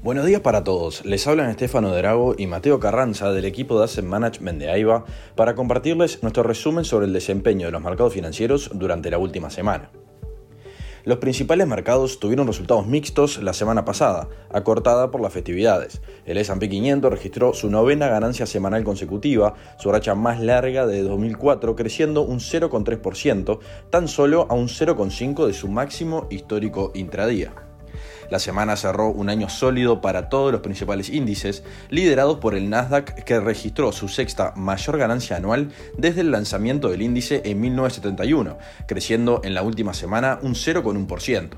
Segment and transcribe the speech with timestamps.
[0.00, 1.04] Buenos días para todos.
[1.04, 5.56] Les hablan Estefano Drago y Mateo Carranza del equipo de Asset Management de AIBA para
[5.56, 9.90] compartirles nuestro resumen sobre el desempeño de los mercados financieros durante la última semana.
[11.04, 16.00] Los principales mercados tuvieron resultados mixtos la semana pasada, acortada por las festividades.
[16.26, 21.74] El S&P 500 registró su novena ganancia semanal consecutiva, su racha más larga de 2004,
[21.74, 23.58] creciendo un 0,3%,
[23.90, 27.67] tan solo a un 0,5% de su máximo histórico intradía.
[28.30, 33.24] La semana cerró un año sólido para todos los principales índices, liderados por el Nasdaq
[33.24, 39.40] que registró su sexta mayor ganancia anual desde el lanzamiento del índice en 1971, creciendo
[39.44, 41.50] en la última semana un 0,1%.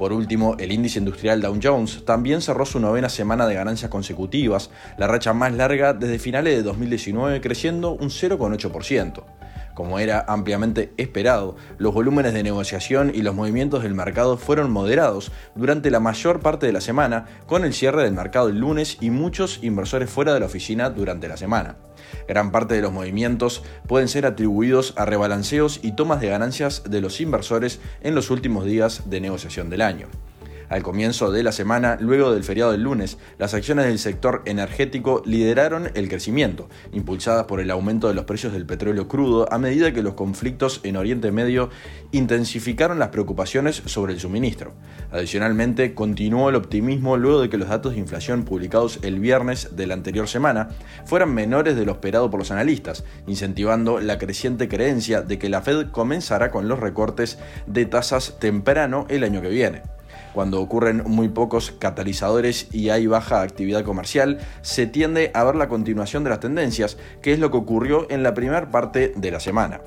[0.00, 4.70] Por último, el índice industrial Dow Jones también cerró su novena semana de ganancias consecutivas,
[4.96, 9.39] la racha más larga desde finales de 2019, creciendo un 0,8%.
[9.74, 15.32] Como era ampliamente esperado, los volúmenes de negociación y los movimientos del mercado fueron moderados
[15.54, 19.10] durante la mayor parte de la semana, con el cierre del mercado el lunes y
[19.10, 21.76] muchos inversores fuera de la oficina durante la semana.
[22.28, 27.00] Gran parte de los movimientos pueden ser atribuidos a rebalanceos y tomas de ganancias de
[27.00, 30.08] los inversores en los últimos días de negociación del año.
[30.70, 35.20] Al comienzo de la semana, luego del feriado del lunes, las acciones del sector energético
[35.26, 39.92] lideraron el crecimiento, impulsadas por el aumento de los precios del petróleo crudo a medida
[39.92, 41.70] que los conflictos en Oriente Medio
[42.12, 44.72] intensificaron las preocupaciones sobre el suministro.
[45.10, 49.88] Adicionalmente, continuó el optimismo luego de que los datos de inflación publicados el viernes de
[49.88, 50.68] la anterior semana
[51.04, 55.62] fueran menores de lo esperado por los analistas, incentivando la creciente creencia de que la
[55.62, 59.99] Fed comenzará con los recortes de tasas temprano el año que viene.
[60.32, 65.68] Cuando ocurren muy pocos catalizadores y hay baja actividad comercial, se tiende a ver la
[65.68, 69.40] continuación de las tendencias, que es lo que ocurrió en la primera parte de la
[69.40, 69.80] semana.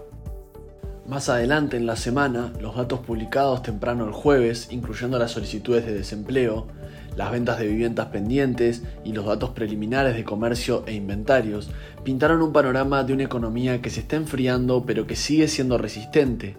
[1.07, 5.93] Más adelante en la semana, los datos publicados temprano el jueves, incluyendo las solicitudes de
[5.93, 6.67] desempleo,
[7.15, 11.69] las ventas de viviendas pendientes y los datos preliminares de comercio e inventarios,
[12.03, 16.55] pintaron un panorama de una economía que se está enfriando pero que sigue siendo resistente,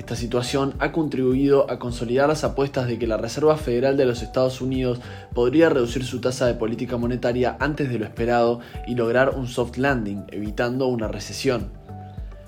[0.00, 4.22] esta situación ha contribuido a consolidar las apuestas de que la Reserva Federal de los
[4.22, 4.98] Estados Unidos
[5.34, 9.76] podría reducir su tasa de política monetaria antes de lo esperado y lograr un soft
[9.76, 11.70] landing, evitando una recesión.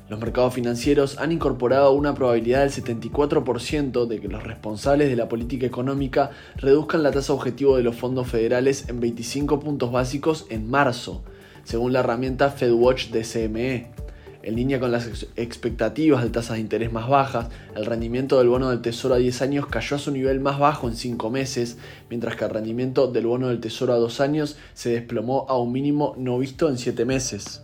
[0.09, 5.29] Los mercados financieros han incorporado una probabilidad del 74% de que los responsables de la
[5.29, 10.71] política económica reduzcan la tasa objetivo de los fondos federales en 25 puntos básicos en
[10.71, 11.23] marzo,
[11.65, 14.02] según la herramienta FedWatch de CME.
[14.43, 18.71] En línea con las expectativas de tasas de interés más bajas, el rendimiento del bono
[18.71, 21.79] del Tesoro a 10 años cayó a su nivel más bajo en 5 meses,
[22.11, 25.71] mientras que el rendimiento del bono del Tesoro a 2 años se desplomó a un
[25.71, 27.63] mínimo no visto en 7 meses.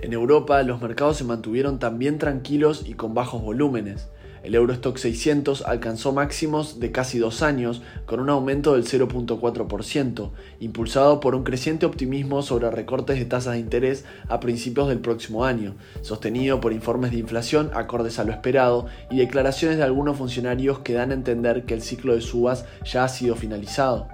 [0.00, 4.08] En Europa, los mercados se mantuvieron también tranquilos y con bajos volúmenes.
[4.42, 11.20] El Eurostock 600 alcanzó máximos de casi dos años, con un aumento del 0.4%, impulsado
[11.20, 15.76] por un creciente optimismo sobre recortes de tasas de interés a principios del próximo año,
[16.00, 20.94] sostenido por informes de inflación acordes a lo esperado y declaraciones de algunos funcionarios que
[20.94, 24.08] dan a entender que el ciclo de subas ya ha sido finalizado.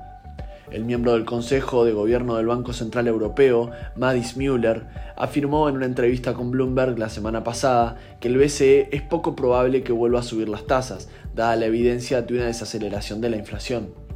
[0.71, 4.85] El miembro del Consejo de Gobierno del Banco Central Europeo, Madis Müller,
[5.17, 9.83] afirmó en una entrevista con Bloomberg la semana pasada que el BCE es poco probable
[9.83, 14.08] que vuelva a subir las tasas, dada la evidencia de una desaceleración de la inflación.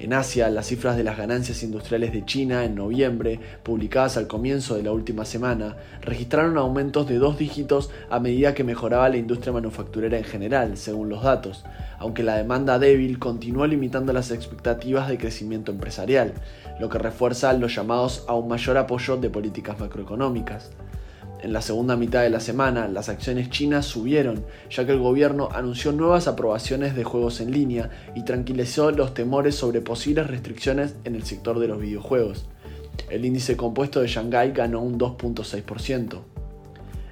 [0.00, 4.74] En Asia, las cifras de las ganancias industriales de China en noviembre, publicadas al comienzo
[4.74, 9.52] de la última semana, registraron aumentos de dos dígitos a medida que mejoraba la industria
[9.52, 11.66] manufacturera en general, según los datos,
[11.98, 16.32] aunque la demanda débil continuó limitando las expectativas de crecimiento empresarial,
[16.80, 20.70] lo que refuerza los llamados a un mayor apoyo de políticas macroeconómicas.
[21.42, 25.48] En la segunda mitad de la semana, las acciones chinas subieron, ya que el gobierno
[25.52, 31.14] anunció nuevas aprobaciones de juegos en línea y tranquilizó los temores sobre posibles restricciones en
[31.14, 32.44] el sector de los videojuegos.
[33.08, 36.20] El índice compuesto de Shanghái ganó un 2.6%.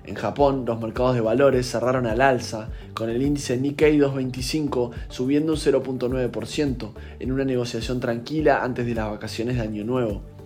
[0.05, 5.53] En Japón, los mercados de valores cerraron al alza, con el índice Nikkei 225 subiendo
[5.53, 10.38] un 0.9% en una negociación tranquila antes de las vacaciones de Año Nuevo.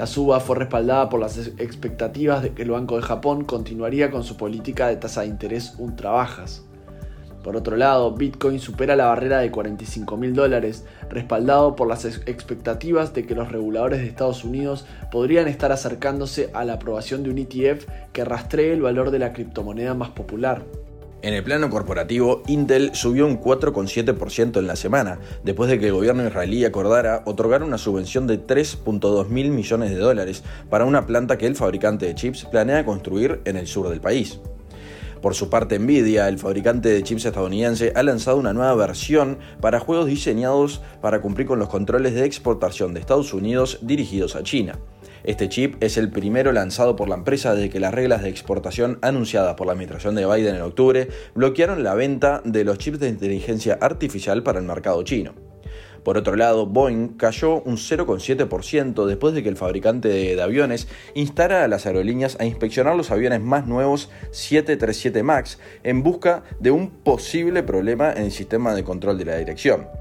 [0.00, 4.24] La suba fue respaldada por las expectativas de que el Banco de Japón continuaría con
[4.24, 6.64] su política de tasa de interés ultra bajas.
[7.44, 13.12] Por otro lado, Bitcoin supera la barrera de 45 mil dólares, respaldado por las expectativas
[13.12, 17.36] de que los reguladores de Estados Unidos podrían estar acercándose a la aprobación de un
[17.36, 20.62] ETF que rastree el valor de la criptomoneda más popular.
[21.22, 25.92] En el plano corporativo, Intel subió un 4,7% en la semana, después de que el
[25.92, 31.36] gobierno israelí acordara otorgar una subvención de 3.2 mil millones de dólares para una planta
[31.36, 34.40] que el fabricante de chips planea construir en el sur del país.
[35.20, 39.78] Por su parte, Nvidia, el fabricante de chips estadounidense, ha lanzado una nueva versión para
[39.78, 44.78] juegos diseñados para cumplir con los controles de exportación de Estados Unidos dirigidos a China.
[45.24, 48.98] Este chip es el primero lanzado por la empresa desde que las reglas de exportación
[49.02, 53.08] anunciadas por la administración de Biden en octubre bloquearon la venta de los chips de
[53.08, 55.34] inteligencia artificial para el mercado chino.
[56.02, 61.62] Por otro lado, Boeing cayó un 0,7% después de que el fabricante de, aviones instara
[61.64, 66.88] a las aerolíneas a inspeccionar los aviones más nuevos 737 MAX en busca de un
[66.90, 69.99] posible problema en el sistema de control de la dirección.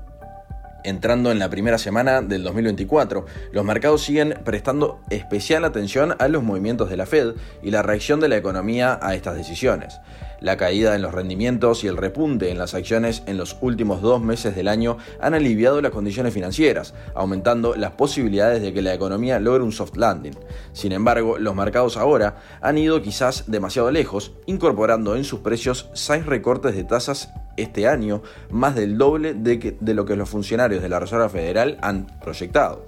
[0.83, 6.41] Entrando en la primera semana del 2024, los mercados siguen prestando especial atención a los
[6.41, 9.99] movimientos de la Fed y la reacción de la economía a estas decisiones.
[10.39, 14.21] La caída en los rendimientos y el repunte en las acciones en los últimos dos
[14.21, 19.39] meses del año han aliviado las condiciones financieras, aumentando las posibilidades de que la economía
[19.39, 20.37] logre un soft landing.
[20.71, 26.25] Sin embargo, los mercados ahora han ido quizás demasiado lejos, incorporando en sus precios seis
[26.25, 30.99] recortes de tasas este año, más del doble de, lo que los funcionarios de la
[30.99, 32.87] Reserva Federal han proyectado.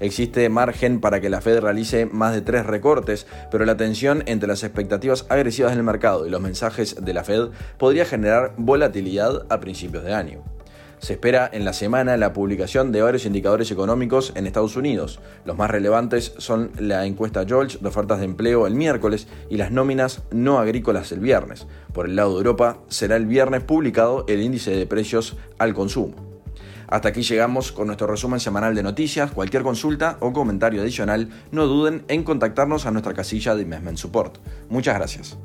[0.00, 4.48] Existe margen para que la Fed realice más de tres recortes, pero la tensión entre
[4.48, 9.60] las expectativas agresivas del mercado y los mensajes de la Fed podría generar volatilidad a
[9.60, 10.51] principios de año.
[11.02, 15.18] Se espera en la semana la publicación de varios indicadores económicos en Estados Unidos.
[15.44, 19.72] Los más relevantes son la encuesta George de ofertas de empleo el miércoles y las
[19.72, 21.66] nóminas no agrícolas el viernes.
[21.92, 26.14] Por el lado de Europa, será el viernes publicado el índice de precios al consumo.
[26.86, 29.32] Hasta aquí llegamos con nuestro resumen semanal de noticias.
[29.32, 34.38] Cualquier consulta o comentario adicional, no duden en contactarnos a nuestra casilla de Investment Support.
[34.68, 35.36] Muchas gracias.